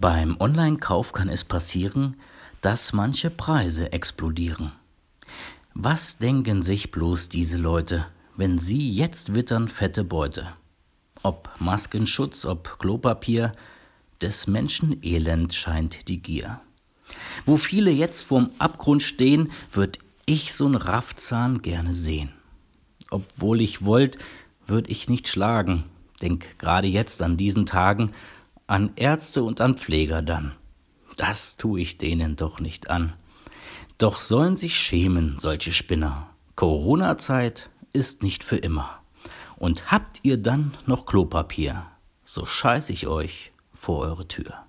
[0.00, 2.16] Beim Online-Kauf kann es passieren,
[2.60, 4.70] dass manche Preise explodieren.
[5.74, 8.06] Was denken sich bloß diese Leute,
[8.36, 10.46] wenn sie jetzt wittern fette Beute?
[11.24, 13.50] Ob Maskenschutz, ob Klopapier,
[14.22, 16.60] des Menschen Elend scheint die Gier.
[17.44, 22.30] Wo viele jetzt vorm Abgrund stehen, würd ich so'n Raffzahn gerne sehen.
[23.10, 24.18] Obwohl ich wollt,
[24.66, 25.84] würd ich nicht schlagen,
[26.22, 28.12] denk gerade jetzt an diesen Tagen,
[28.68, 30.52] an Ärzte und an Pfleger dann.
[31.16, 33.14] Das tu ich denen doch nicht an.
[33.96, 36.30] Doch sollen sich schämen, solche Spinner.
[36.54, 39.00] Corona-Zeit ist nicht für immer.
[39.56, 41.86] Und habt ihr dann noch Klopapier,
[42.24, 44.67] so scheiß ich euch vor eure Tür.